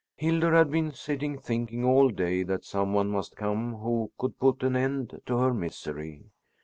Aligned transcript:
Hildur 0.15 0.53
had 0.55 0.71
been 0.71 0.91
sitting 0.93 1.37
thinking 1.37 1.85
all 1.85 2.09
day 2.09 2.41
that 2.41 2.65
some 2.65 2.91
one 2.91 3.09
must 3.11 3.35
come 3.35 3.75
who 3.75 4.09
could 4.17 4.39
put 4.39 4.63
an 4.63 4.75
end 4.75 5.21
to 5.27 5.37
her 5.37 5.53
misery. 5.53 6.23